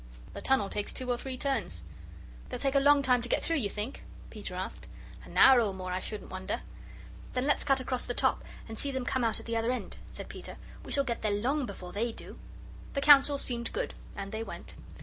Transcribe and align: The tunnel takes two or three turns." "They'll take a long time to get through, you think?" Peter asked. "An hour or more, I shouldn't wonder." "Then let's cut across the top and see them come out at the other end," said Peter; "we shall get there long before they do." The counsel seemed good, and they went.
The 0.33 0.41
tunnel 0.41 0.67
takes 0.67 0.91
two 0.91 1.11
or 1.11 1.17
three 1.17 1.37
turns." 1.37 1.83
"They'll 2.49 2.57
take 2.57 2.73
a 2.73 2.79
long 2.79 3.03
time 3.03 3.21
to 3.21 3.29
get 3.29 3.43
through, 3.43 3.57
you 3.57 3.69
think?" 3.69 4.03
Peter 4.31 4.55
asked. 4.55 4.87
"An 5.25 5.37
hour 5.37 5.61
or 5.61 5.75
more, 5.75 5.91
I 5.91 5.99
shouldn't 5.99 6.31
wonder." 6.31 6.61
"Then 7.35 7.45
let's 7.45 7.63
cut 7.63 7.79
across 7.79 8.05
the 8.05 8.15
top 8.15 8.43
and 8.67 8.79
see 8.79 8.89
them 8.89 9.05
come 9.05 9.23
out 9.23 9.39
at 9.39 9.45
the 9.45 9.55
other 9.57 9.71
end," 9.71 9.97
said 10.09 10.27
Peter; 10.27 10.57
"we 10.83 10.91
shall 10.91 11.03
get 11.03 11.21
there 11.21 11.29
long 11.31 11.67
before 11.67 11.93
they 11.93 12.11
do." 12.11 12.39
The 12.93 13.01
counsel 13.01 13.37
seemed 13.37 13.71
good, 13.73 13.93
and 14.15 14.31
they 14.31 14.41
went. 14.41 14.73